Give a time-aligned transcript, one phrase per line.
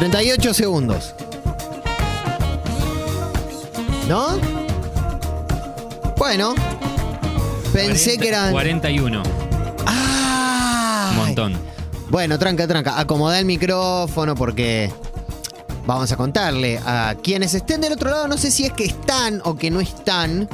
[0.00, 1.14] 38 segundos.
[4.08, 4.38] ¿No?
[6.16, 6.54] Bueno.
[7.70, 8.50] Pensé que eran.
[8.50, 9.22] 41.
[9.84, 11.08] ¡Ah!
[11.10, 11.58] Un montón.
[12.08, 12.98] Bueno, tranca, tranca.
[12.98, 14.90] Acomoda el micrófono porque
[15.84, 18.26] vamos a contarle a quienes estén del otro lado.
[18.26, 20.48] No sé si es que están o que no están,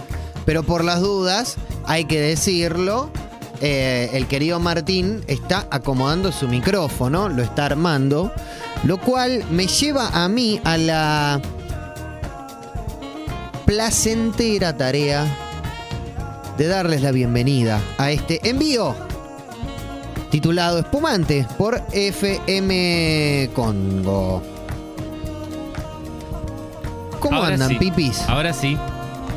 [0.44, 1.54] pero por las dudas
[1.84, 3.12] hay que decirlo.
[3.60, 8.32] Eh, el querido Martín está acomodando su micrófono, lo está armando,
[8.84, 11.40] lo cual me lleva a mí a la
[13.64, 15.26] placentera tarea
[16.56, 18.94] de darles la bienvenida a este envío
[20.30, 24.42] titulado Espumante por FM Congo.
[27.20, 27.74] ¿Cómo Ahora andan, sí.
[27.76, 28.20] pipis?
[28.28, 28.76] Ahora sí.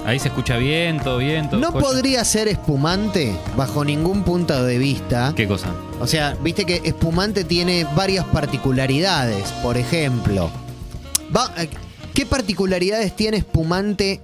[0.05, 4.77] Ahí se escucha bien, todo bien, todo No podría ser espumante bajo ningún punto de
[4.77, 5.33] vista.
[5.35, 5.67] ¿Qué cosa?
[5.99, 9.51] O sea, viste que espumante tiene varias particularidades.
[9.61, 10.49] Por ejemplo,
[11.35, 11.69] va- eh,
[12.13, 14.19] ¿qué particularidades tiene espumante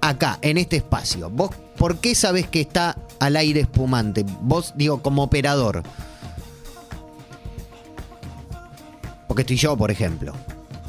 [0.00, 1.28] acá, en este espacio?
[1.28, 4.24] ¿Vos por qué sabés que está al aire espumante?
[4.40, 5.82] Vos, digo, como operador.
[9.28, 10.32] Porque estoy yo, por ejemplo.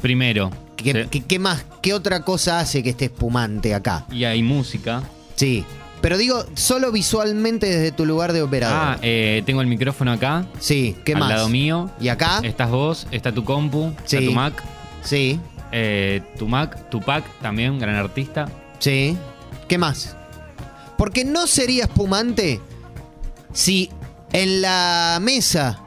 [0.00, 0.50] Primero.
[0.82, 1.64] ¿Qué, qué- qué más?
[1.82, 4.06] ¿Qué otra cosa hace que esté espumante acá?
[4.10, 5.02] Y hay música.
[5.34, 5.64] Sí.
[6.00, 8.78] Pero digo, solo visualmente desde tu lugar de operador.
[8.80, 10.46] Ah, eh, tengo el micrófono acá.
[10.60, 11.28] sí, ¿qué al más?
[11.30, 11.90] lado mío.
[12.00, 12.40] ¿Y acá?
[12.44, 14.16] Estás vos, está tu compu, Sí.
[14.16, 14.62] está tu Mac.
[15.02, 15.40] Sí,
[15.72, 18.46] eh, tu Mac, Tupac también, gran artista.
[18.78, 19.16] sí.
[19.66, 20.16] ¿Qué más?
[20.96, 22.60] Porque no sería espumante
[23.52, 23.90] si
[24.32, 25.80] en la mesa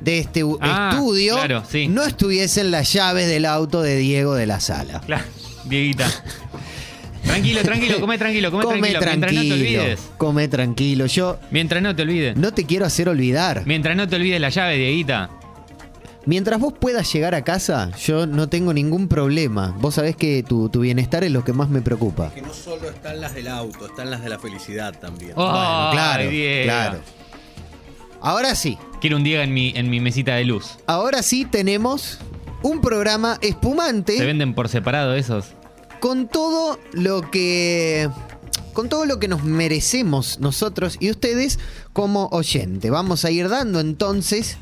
[0.00, 1.88] de este Ah, estudio claro, sí.
[1.88, 5.00] no estuviesen las llaves del auto de Diego de la sala.
[5.06, 5.24] Claro,
[5.64, 6.06] Dieguita.
[7.24, 9.00] tranquilo, tranquilo, come tranquilo, come, Come tranquilo.
[9.00, 10.00] Mientras no te olvides.
[10.18, 11.06] Come tranquilo.
[11.06, 12.36] Yo Mientras no te olvides.
[12.36, 13.62] no te quiero hacer olvidar.
[13.66, 15.30] Mientras no te olvides la llave, Dieguita.
[16.24, 19.76] Mientras vos puedas llegar a casa, yo no tengo ningún problema.
[19.78, 22.32] Vos sabés que tu, tu bienestar es lo que más me preocupa.
[22.34, 25.32] Que no solo están las del auto, están las de la felicidad también.
[25.36, 26.98] Oh, Bueno, claro, Ay, claro.
[28.20, 30.78] Ahora sí, Quiero un Diego en mi, en mi mesita de luz.
[30.86, 32.18] ahora sí tenemos
[32.62, 35.46] un programa espumante ¿Se venden por separado esos?
[36.00, 38.08] con todo lo que
[38.72, 41.58] con todo lo que nos merecemos nosotros y ustedes
[41.94, 42.90] como oyente.
[42.90, 44.58] Vamos a ir dando entonces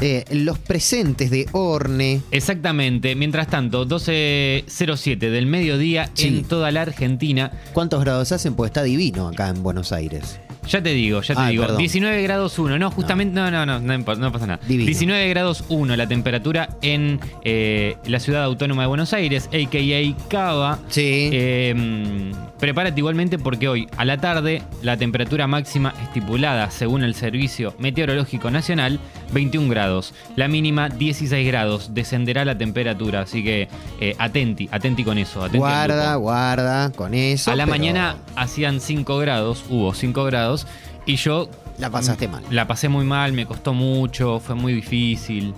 [0.00, 2.20] eh, los presentes de Orne.
[2.32, 3.14] Exactamente.
[3.14, 6.26] Mientras tanto, 12.07 del mediodía Sí.
[6.28, 7.52] en toda la Argentina.
[7.72, 8.54] ¿Cuántos grados hacen?
[8.54, 10.40] Pues está divino acá en Buenos Aires.
[10.66, 11.62] Ya te digo, ya te Ay, digo.
[11.64, 11.78] perdón.
[11.78, 12.78] 19 grados 1.
[12.78, 13.34] No, justamente.
[13.34, 14.60] No, no, no, no, impo- no pasa nada.
[14.66, 14.86] Divino.
[14.86, 20.28] 19 grados 1 la temperatura en eh, la ciudad autónoma de Buenos Aires, a.k.a.
[20.28, 20.78] Cava.
[20.88, 21.28] Sí.
[21.32, 22.32] Eh, mm,
[22.64, 28.50] prepárate igualmente porque hoy a la tarde la temperatura máxima estipulada según el Servicio Meteorológico
[28.50, 29.00] Nacional
[29.34, 33.68] 21 grados, la mínima 16 grados, descenderá la temperatura, así que
[34.00, 35.40] eh, atenti, atenti con eso.
[35.40, 37.50] atenti guarda, guarda con eso.
[37.50, 40.66] A la pero mañana hacían 5 grados, hubo 5 grados
[41.04, 42.44] y yo La pasaste mal.
[42.48, 45.52] la pasé muy mal, me costó mucho, fue muy difícil.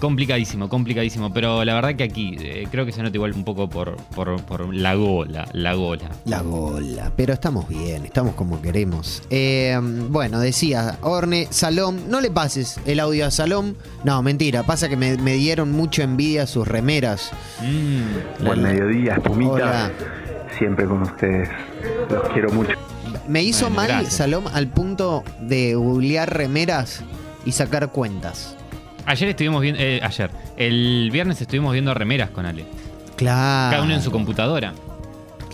[0.00, 1.32] Complicadísimo, complicadísimo.
[1.32, 4.40] Pero la verdad que aquí eh, creo que se nota igual un poco por, por,
[4.42, 6.10] por la gola, la gola.
[6.24, 9.22] La gola, pero estamos bien, estamos como queremos.
[9.30, 9.78] Eh,
[10.10, 13.74] bueno, decía Orne, Salom, no le pases el audio a Salom.
[14.04, 17.30] No, mentira, pasa que me, me dieron mucho envidia sus remeras.
[17.62, 19.52] Mm, Buen mediodía, espumita.
[19.52, 19.90] Hola.
[20.58, 21.48] Siempre con ustedes.
[22.10, 22.72] Los quiero mucho.
[23.26, 24.14] Me hizo Bueno, mal gracias.
[24.14, 27.02] Salom al punto de googlear remeras
[27.46, 28.56] y sacar cuentas.
[29.06, 32.64] Ayer estuvimos viendo, eh, ayer, el viernes estuvimos viendo remeras con Ale.
[33.16, 33.70] Claro.
[33.70, 34.72] Cada uno en su computadora.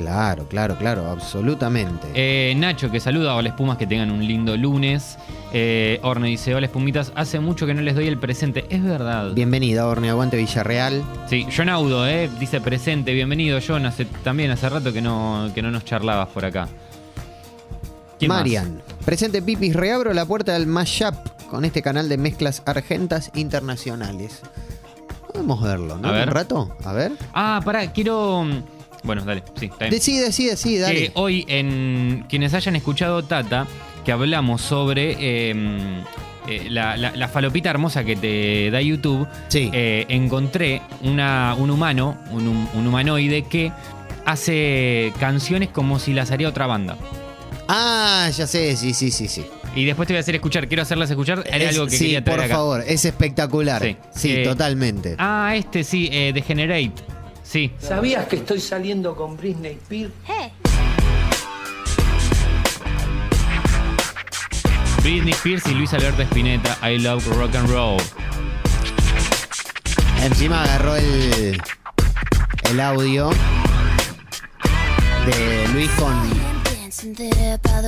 [0.01, 2.07] Claro, claro, claro, absolutamente.
[2.15, 5.19] Eh, Nacho que saluda, hola espumas, que tengan un lindo lunes.
[5.53, 8.65] Eh, Orne dice, hola espumitas, hace mucho que no les doy el presente.
[8.71, 9.33] Es verdad.
[9.35, 11.03] Bienvenida, Orne, aguante Villarreal.
[11.29, 15.71] Sí, Jonaudo, eh, dice presente, bienvenido John, hace, también hace rato que no, que no
[15.71, 16.67] nos charlabas por acá.
[18.19, 18.43] ¿Quién más?
[19.05, 21.15] Presente Pipis, reabro la puerta del Mashup
[21.51, 24.41] con este canal de mezclas argentas internacionales.
[25.33, 26.09] Podemos verlo, ¿no?
[26.09, 26.29] A ver.
[26.29, 27.13] Un rato, a ver.
[27.33, 28.45] Ah, pará, quiero...
[28.45, 28.63] mm,
[29.05, 29.91] Bueno, dale, sí, está bien.
[29.91, 30.95] Decide, decide, sí, dale.
[31.07, 33.67] Que hoy, en quienes hayan escuchado Tata,
[34.05, 35.55] que hablamos sobre eh,
[36.49, 39.71] eh, la, la- la falopita hermosa que te da YouTube, Sí.
[39.73, 43.73] eh, encontré una, un humano, un, hum- un humanoide que
[44.27, 46.97] hace canciones como si las haría otra banda.
[47.73, 49.47] Ah, ya sé, sí, sí, sí, sí.
[49.77, 52.05] Y después te voy a hacer escuchar, quiero hacerlas escuchar, era Es- algo que sí,
[52.07, 52.55] quería traer por acá.
[52.57, 53.81] favor, es espectacular.
[53.81, 54.33] Sí, Sí.
[54.33, 55.15] Eh, totalmente.
[55.19, 56.93] Ah, este sí, eh, Degenerate.
[57.45, 57.71] Sí.
[57.79, 60.13] ¿Sabías que estoy saliendo con Britney Spears?
[65.03, 68.03] Britney Spears y Luis Alberto Spinetta, I Love Rock and Roll.
[70.25, 71.63] Encima agarró el,
[72.71, 73.31] el audio
[75.27, 76.60] de Luis con.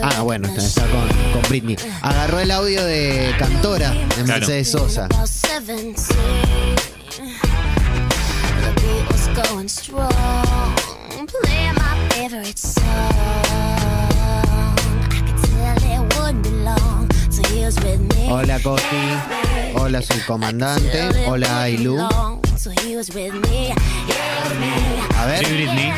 [0.02, 1.76] Ah, bueno, está, con, con Britney.
[2.00, 4.26] Agarró el audio de Cantora de Claro.
[4.26, 5.08] Mercedes Sosa.
[18.30, 18.96] Hola Costi.
[19.74, 21.26] Hola subcomandante.
[21.26, 22.00] Hola Ailu.
[25.18, 25.44] A ver.
[25.44, 25.92] Sí, Britney.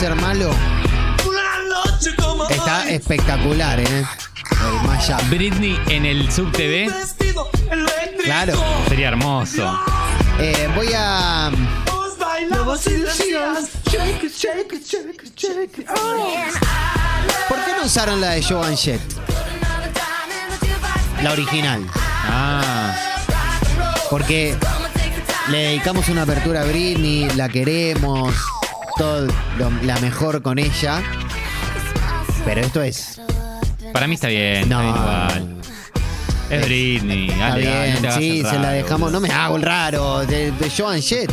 [0.00, 0.50] Ser malo?
[2.48, 3.84] Está espectacular, ¿eh?
[3.84, 5.20] El mashup.
[5.28, 6.90] Britney en el Sub TV
[8.24, 8.54] Claro.
[8.88, 9.78] sería hermoso.
[10.38, 11.50] Eh, voy a.
[17.48, 19.00] ¿Por qué no usaron la de Joan Jett?
[21.22, 21.86] La original.
[21.94, 22.94] Ah,
[24.08, 24.56] Porque
[25.48, 28.34] le dedicamos una apertura a Britney, la queremos,
[29.00, 29.26] todo
[29.58, 31.00] lo- la mejor con ella.
[32.44, 33.18] Pero esto es.
[33.94, 34.62] para mí está bien.
[34.64, 34.82] Está No.
[34.82, 35.56] bien igual.
[36.50, 37.28] Es Britney.
[37.30, 39.10] Está Dale, dale, no bien, te hagas sí, se la dejamos.
[39.10, 40.26] No me hago el raro.
[40.26, 41.32] De, de Joan Jett.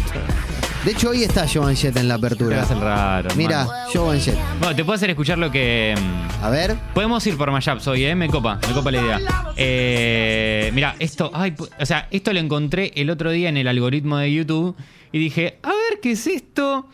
[0.85, 2.65] De hecho, hoy está Joan Jett en la No te apertura.
[2.71, 3.29] el raro.
[3.35, 3.67] Mira.
[3.93, 4.37] Joan Jett.
[4.61, 5.93] Bueno, te puedo hacer escuchar lo que.
[5.99, 6.75] mm, A ver.
[6.93, 8.15] Podemos ir por mashups hoy, ¿eh?
[8.15, 9.19] Me copa, me copa la idea.
[9.57, 14.17] Eh, mira, esto, ay, o sea, esto lo encontré el otro día en el algoritmo
[14.17, 14.75] de YouTube
[15.11, 16.87] y dije, a ver, ¿qué es esto?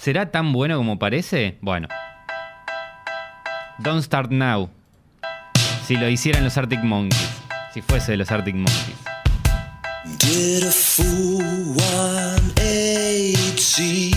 [0.00, 1.58] ¿Será tan bueno como parece?
[1.60, 1.88] Bueno.
[3.78, 4.70] Don't Start Now.
[5.86, 7.28] Si lo hicieran los Arctic Monkeys.
[7.74, 8.96] Si fuese de los Arctic Monkeys.
[10.20, 11.74] Did a fool
[12.54, 14.16] 180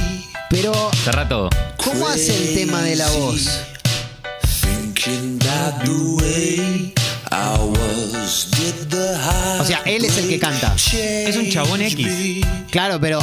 [0.52, 0.72] Pero,
[1.04, 1.50] Cerra todo.
[1.78, 3.66] ¿cómo hace el tema de la voz?
[4.62, 5.92] thinking that the
[6.22, 6.94] way
[7.32, 10.76] I was did the high O sea, él es el que canta.
[10.76, 12.46] Es un chabón X.
[12.70, 13.20] Claro, pero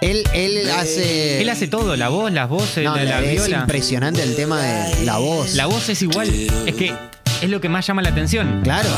[0.00, 1.40] él, él hace.
[1.40, 3.58] Él hace todo, la voz, las voces, No, la, la es viola.
[3.60, 5.54] impresionante el tema de la voz.
[5.54, 6.28] La voz es igual.
[6.66, 6.94] Es que
[7.42, 8.60] es lo que más llama la atención.
[8.62, 8.88] Claro.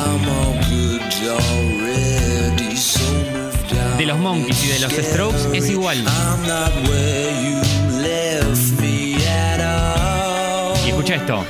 [3.99, 5.99] De los Monkeys y de los Strokes es igual.
[5.99, 10.77] I'm not where you left me at all.
[10.87, 11.45] Y escucha esto.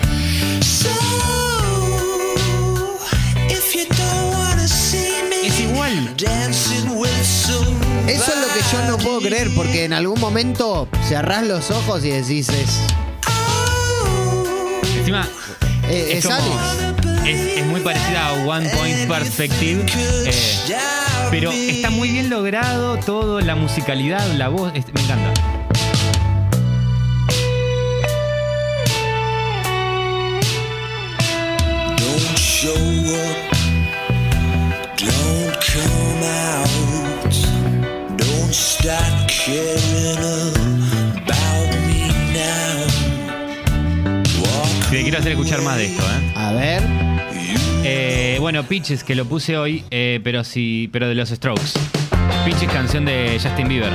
[0.61, 0.89] So,
[3.49, 6.15] if you don't wanna see me Es igual.
[8.09, 12.05] Eso es lo que yo no puedo creer, porque en algún momento cerrás los ojos
[12.05, 12.81] y decís es.
[14.99, 15.27] Encima,
[15.89, 17.27] eh, es, es como- Alex.
[17.29, 19.85] es- es muy parecida a One Point Perspective.
[20.27, 20.33] eh,
[21.31, 24.73] pero está muy bien logrado todo, la musicalidad, la voz.
[24.75, 25.33] es- me encanta.
[31.99, 33.50] Don't show up,
[38.81, 40.17] start caring
[41.17, 42.87] about me now.
[44.91, 46.33] Te quiero hacer escuchar más de esto, ¿eh?
[46.35, 46.83] A ver.
[47.85, 51.73] Eh, bueno, Pitches, que lo puse hoy, eh, pero sí, pero de los Strokes.
[52.45, 53.93] Pitches, canción de Justin Bieber.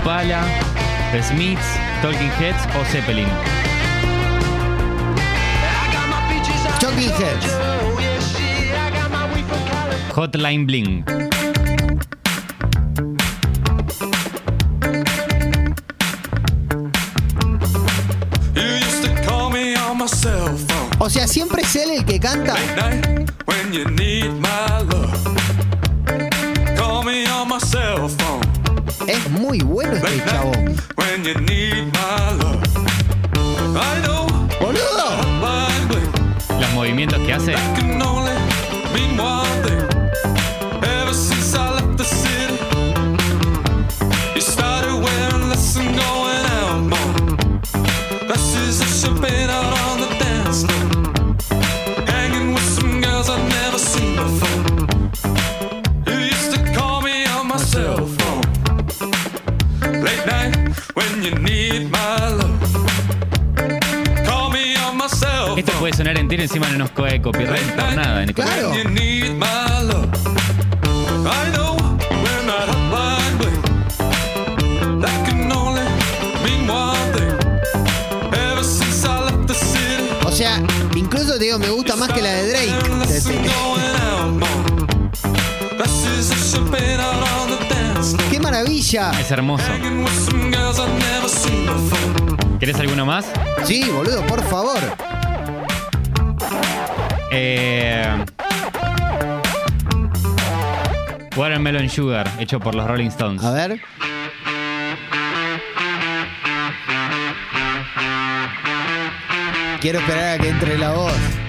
[0.00, 0.42] Impala,
[1.12, 3.28] The Smiths, Talking Heads o Zeppelin?
[6.80, 7.52] Talking Heads.
[10.14, 11.04] Hotline Bling.
[20.98, 22.56] O sea, siempre es él el que canta.
[48.60, 52.04] Glasses of champagne out on the dance floor.
[52.06, 54.60] Hanging with some girls I've never seen before.
[56.06, 58.42] You used to call me on my cell phone.
[60.04, 60.54] Late night
[60.94, 62.60] when you need my love.
[64.26, 65.58] Call me on my cell phone.
[65.58, 68.22] Esto puede sonar entero encima no nos coge copyright por nada.
[68.22, 68.70] en este Claro.
[68.70, 70.10] When you need my love.
[71.26, 71.59] I know
[82.10, 82.72] más que la de Drake.
[88.30, 89.10] ¡Qué maravilla!
[89.20, 89.64] Es hermoso.
[92.58, 93.26] ¿Querés alguno más?
[93.64, 94.78] Sí, boludo, por favor.
[97.32, 98.24] Eh,
[101.36, 103.44] Watermelon Sugar, hecho por los Rolling Stones.
[103.44, 103.80] A ver.
[109.80, 111.39] Quiero esperar a que entre la voz.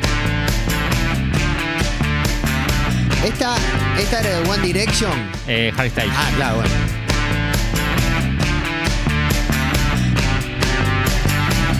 [3.23, 3.55] Esta,
[3.99, 5.11] esta era de One Direction.
[5.47, 6.13] Eh, Harry Styles.
[6.15, 6.71] Ah, claro, bueno.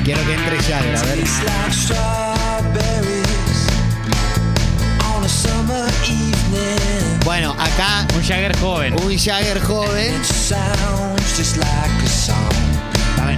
[0.03, 1.19] Quiero que entre Jagger, a ver.
[7.23, 8.93] Bueno, acá Un Jagger joven.
[8.95, 10.21] un Jagger joven.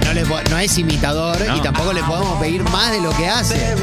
[0.04, 3.74] No, le no es imitador y tampoco le podemos pedir más de lo que hace.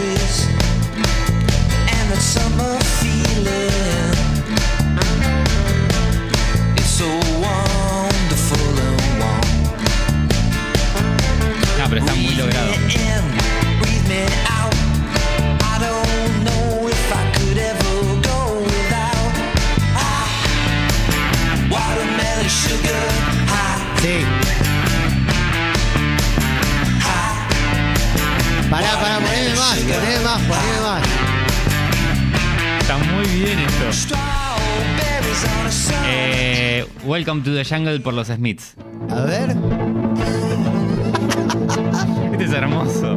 [37.72, 38.76] Jungle por los Smiths.
[39.10, 39.56] A ver.
[42.34, 43.16] Este es hermoso.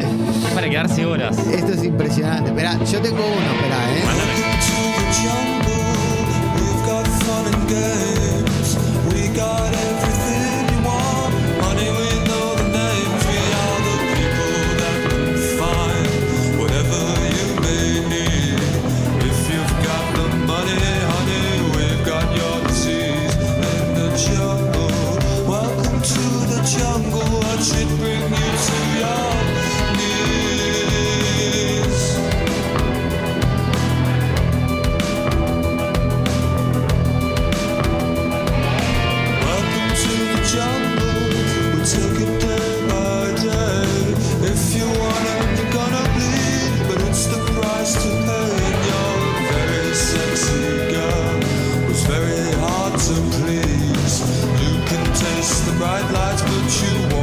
[0.00, 1.38] Es para quedarse horas.
[1.38, 2.50] Esto es impresionante.
[2.50, 4.02] Esperá, yo tengo uno, esperá, eh.
[4.04, 4.79] Mándame.
[53.32, 54.20] Please.
[54.62, 57.19] You can taste the bright lights, but you won't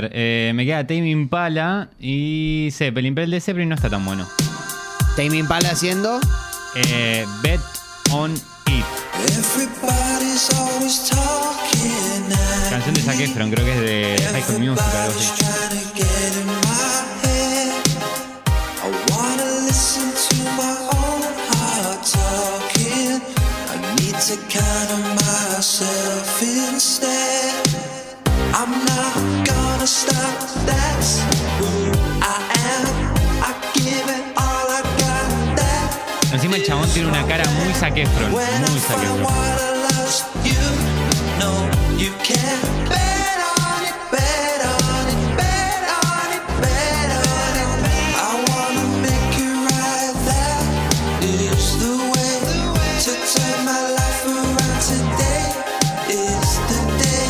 [0.00, 4.04] ver, eh, me queda Tame Impala y Zeppelin, pero el de Zeppelin no está tan
[4.04, 4.26] bueno.
[5.16, 6.20] Tame Impala haciendo.
[6.74, 7.60] Eh, Bet
[8.10, 8.84] on It.
[9.28, 12.70] Everybody's always talking now.
[12.70, 15.42] Canción de Zac Efron, creo que es de High School Musical, algo así.
[53.76, 54.82] Around.
[54.82, 55.52] Today
[56.08, 57.28] is the day.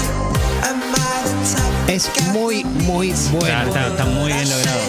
[0.69, 1.89] Am I the top?
[1.89, 2.11] Es
[2.85, 3.69] muy Está, bueno.
[3.69, 4.81] está- está muy bien logrado.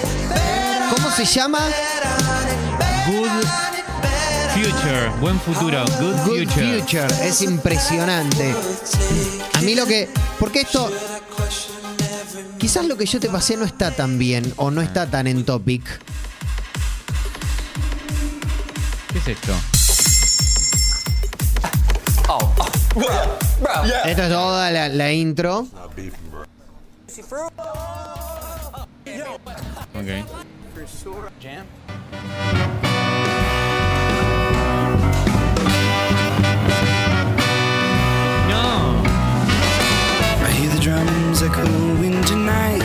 [0.95, 1.59] ¿Cómo se llama?
[3.07, 3.72] Good
[4.63, 5.09] Future.
[5.19, 5.83] Buen futuro.
[5.99, 6.79] Good, Good Future.
[6.79, 7.27] Future.
[7.27, 8.55] Es impresionante.
[9.55, 10.07] A mí lo que.
[10.39, 10.89] Porque esto.
[12.57, 15.43] Quizás lo que yo te pasé no está tan bien o no está tan en
[15.43, 15.83] topic.
[19.11, 19.53] ¿Qué es esto?
[24.05, 25.67] Esto es toda la, la intro.
[29.93, 30.07] Ok.
[40.53, 42.81] Hear the drums echoing tonight.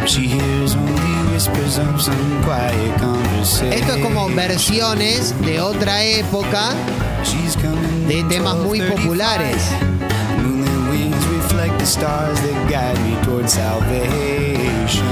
[0.00, 3.72] But she hears only whispers of some quiet conversation.
[3.72, 6.74] Esto es como versiones de otra época
[8.08, 8.96] de temas muy 12:35.
[8.96, 9.62] populares.
[10.42, 13.16] Moonlit wings reflect the stars that guide me
[13.48, 15.06] salvation.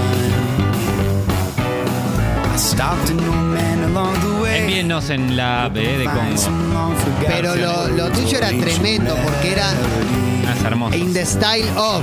[4.55, 6.95] Envíennos en la app eh, de Congo.
[7.27, 9.73] Pero lo, lo tuyo era tremendo porque era
[10.57, 10.97] Ah, es hermoso.
[10.97, 12.03] in the style of.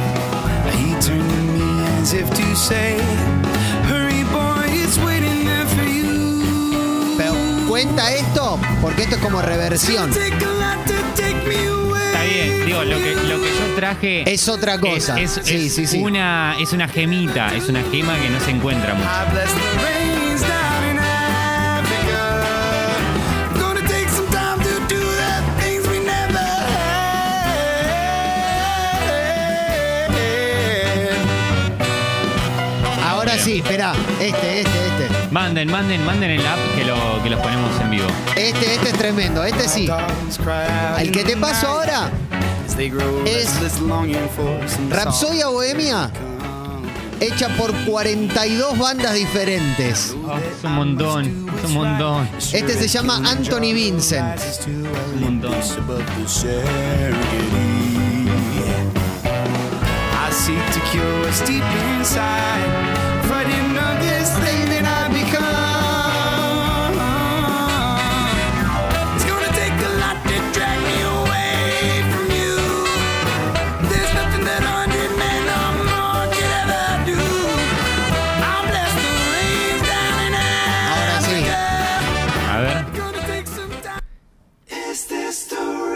[0.77, 2.97] He turned to me as if to say,
[3.87, 7.13] Hurry, boy, it's waiting there for you.
[7.17, 7.33] Pero
[7.67, 10.09] cuenta esto porque esto es como reversión.
[10.11, 10.29] Está
[12.23, 15.19] bien, digo, lo que, lo que yo traje Es otra cosa.
[15.19, 16.01] Es, es- sí, es sí, sí.
[16.01, 19.09] Una, es una gemita, es una gema que no se encuentra mucho.
[33.53, 33.93] Sí, espera.
[34.19, 35.31] Este, este, este.
[35.31, 38.07] Manden, manden, manden el app que, lo, que los ponemos en vivo.
[38.35, 39.43] Este, este es tremendo.
[39.43, 39.89] Este sí.
[40.99, 42.11] El que te paso ahora,
[43.25, 43.59] es
[44.89, 46.09] Rapsodia Bohemia,
[47.19, 50.15] hecha por 42 bandas diferentes.
[50.25, 52.29] Oh, es un montón, es un montón.
[52.37, 54.39] Este se llama Anthony Vincent.
[54.67, 55.53] Un montón.
[60.15, 61.63] I seek to cure what's deep
[61.97, 62.92] inside,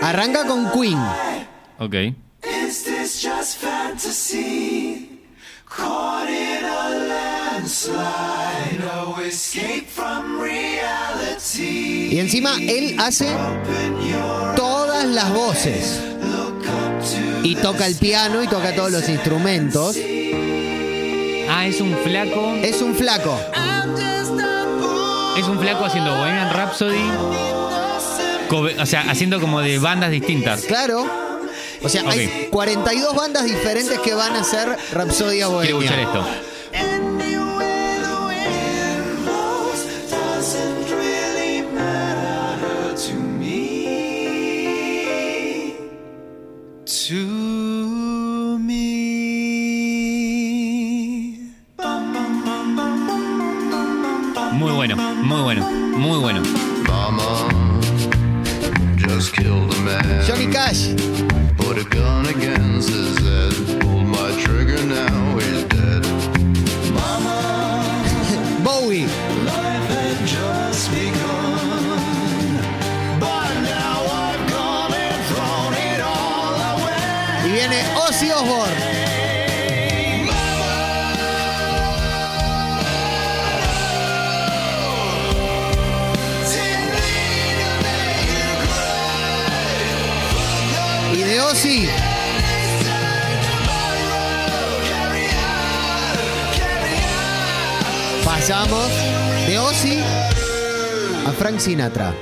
[0.07, 0.97] Arranca con Queen.
[1.79, 1.93] ok.
[2.65, 5.19] Is this just fantasy?
[5.65, 12.07] Caught in a landslide, no escape from reality.
[12.09, 13.27] Y encima él hace
[14.55, 16.01] todas las voces.
[17.43, 19.97] Y toca el piano y toca todos los instrumentos.
[21.49, 22.53] Ah, es un flaco.
[22.61, 23.37] Es un flaco.
[25.37, 27.56] Es un flaco haciendo Bohemian Rhapsody.
[28.51, 30.61] O sea, haciendo como de bandas distintas.
[30.63, 31.05] Claro.
[31.83, 32.49] O sea, hay Ok.
[32.51, 36.03] 42 bandas diferentes que van a hacer Rapsodia Quiero escuchar Bohemia.
[36.03, 36.25] esto.
[98.23, 98.89] Pasamos
[99.45, 99.99] de Ozzy
[101.27, 102.13] a Frank Sinatra.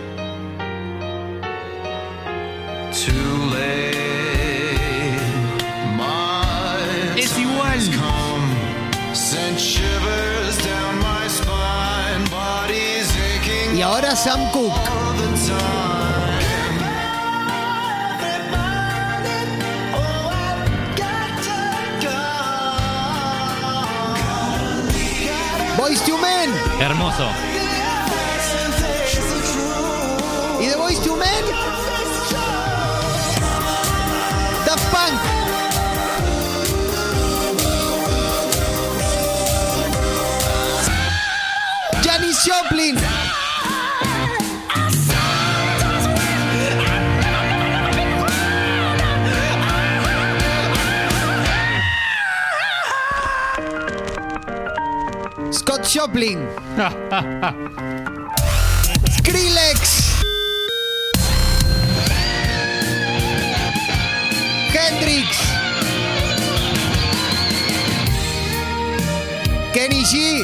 [7.15, 7.79] Es igual.
[13.75, 14.94] Y ahora Sam Cooke.
[25.77, 26.53] Boys to Men.
[26.79, 27.29] Hermoso.
[30.61, 31.45] Y de Boys to Men.
[34.65, 35.19] Daft Punk.
[42.01, 43.24] Janis Joplin.
[55.95, 56.45] Joplin.
[59.15, 60.12] Skrillex.
[64.75, 65.39] Hendrix.
[69.71, 70.43] Kenny G.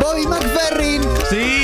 [0.00, 1.02] Bobby McFerrin.
[1.28, 1.57] Sí.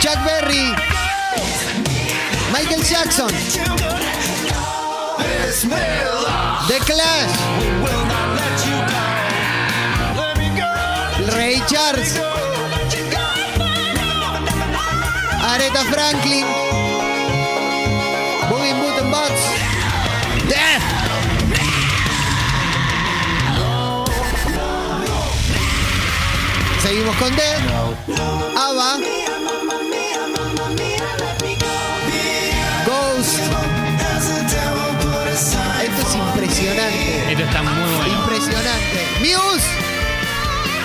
[0.00, 0.72] Chuck Berry.
[2.50, 3.28] Michael Jackson.
[6.68, 7.34] The Clash.
[11.36, 12.12] Ray Charles.
[15.42, 16.67] Aretha Franklin.
[26.88, 27.60] Seguimos con Death.
[28.56, 28.96] Ava.
[32.86, 33.40] Ghost.
[35.82, 37.32] Esto es impresionante.
[37.32, 38.20] Esto está muy bueno.
[38.20, 39.06] Impresionante.
[39.20, 39.68] Muse.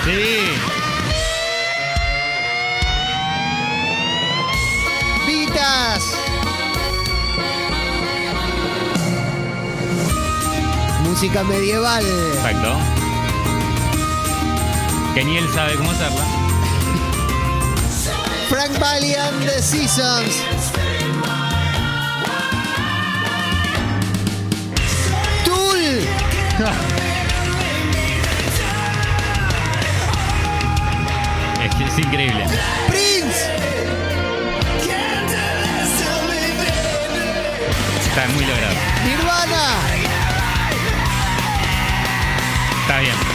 [0.04, 0.36] Sí.
[5.26, 6.02] Vitas.
[11.02, 12.04] Música medieval.
[12.34, 12.93] Exacto.
[15.14, 16.24] Que ni él sabe cómo hacerla.
[18.48, 20.42] Frank Valley and the Seasons.
[25.44, 26.00] Tool.
[31.62, 32.44] Es, que es increíble.
[32.88, 33.50] Prince.
[38.00, 38.74] Está muy logrado.
[39.04, 39.76] Nirvana.
[42.82, 43.33] Está bien.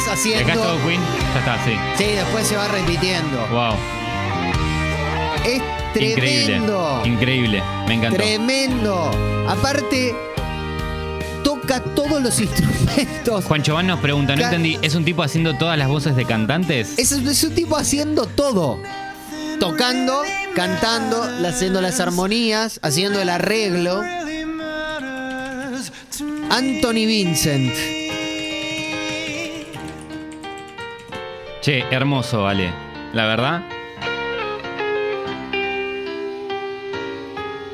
[0.00, 0.74] ¿Y acá haciendo.
[0.74, 1.00] está Queen?
[1.34, 1.72] Ya está, sí.
[1.98, 3.46] Sí, después se va repitiendo.
[3.48, 3.74] Wow.
[5.44, 5.62] Es
[5.94, 6.44] Increíble.
[6.44, 7.02] tremendo.
[7.04, 7.62] Increíble.
[7.88, 8.16] Me encantó.
[8.18, 9.10] Tremendo.
[9.48, 10.14] Aparte,
[11.42, 13.44] toca todos los instrumentos.
[13.44, 16.98] Juan Chován nos pregunta, no entendí, ¿es un tipo haciendo todas las voces de cantantes?
[16.98, 18.78] Es, es un tipo haciendo todo.
[19.58, 20.22] Tocando,
[20.54, 24.02] cantando, haciendo las armonías, haciendo el arreglo.
[26.50, 27.72] Anthony Vincent.
[31.60, 32.72] Che, hermoso, vale.
[33.12, 33.62] La verdad,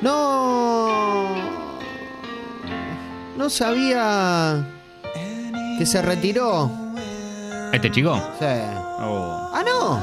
[0.02, 1.34] No.
[3.36, 4.64] No sabía
[5.78, 6.70] que se retiró.
[7.72, 8.14] este chico.
[8.38, 8.44] Sí.
[9.00, 9.50] Oh.
[9.52, 9.98] Ah, no.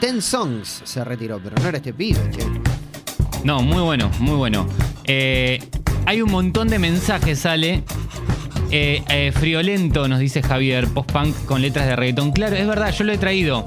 [0.00, 2.44] Ten Songs se retiró, pero no era este pibe, che.
[3.44, 4.66] No, muy bueno, muy bueno.
[5.04, 5.60] Eh,
[6.06, 7.84] hay un montón de mensajes, sale.
[8.72, 12.32] Eh, eh, friolento, nos dice Javier, post-punk con letras de reggaetón.
[12.32, 13.66] Claro, es verdad, yo lo he traído.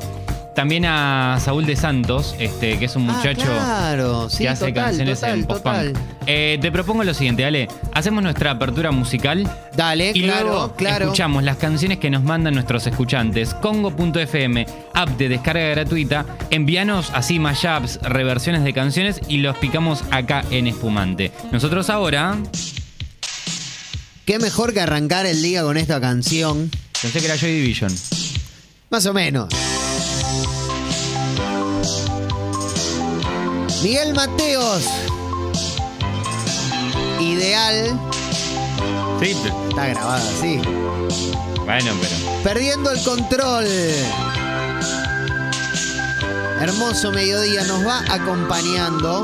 [0.55, 4.67] También a Saúl de Santos, este, que es un Ah, muchacho claro, sí, que hace
[4.69, 5.97] total, canciones total, en post-punk.
[6.27, 7.67] Eh, te propongo lo siguiente, Ale.
[7.93, 9.47] Hacemos nuestra apertura musical.
[9.75, 11.05] Dale, Y claro, luego claro.
[11.05, 13.53] escuchamos las canciones que nos mandan nuestros escuchantes.
[13.55, 16.25] Congo.fm, app de descarga gratuita.
[16.51, 21.31] Envíanos así mashups, reversiones de canciones y los picamos acá en Espumante.
[21.51, 22.37] Nosotros ahora.
[24.25, 26.71] Qué mejor que arrancar el día con esta canción.
[26.99, 27.93] Pensé que era Joy Division.
[28.89, 29.49] Más o menos.
[33.83, 34.83] Miguel Mateos.
[37.19, 37.99] Ideal.
[39.21, 39.35] Sí,
[39.69, 40.57] Está grabada así.
[41.65, 42.41] bueno, pero.
[42.43, 43.67] Perdiendo el control.
[46.61, 49.21] hermoso mediodía nos va acompañando.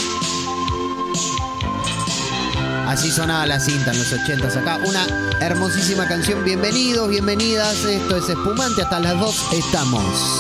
[2.92, 4.78] Así sonaba la cinta en los 80 acá.
[4.84, 5.08] Una
[5.40, 6.44] hermosísima canción.
[6.44, 7.86] Bienvenidos, bienvenidas.
[7.86, 8.82] Esto es Espumante.
[8.82, 10.40] Hasta las 2 estamos.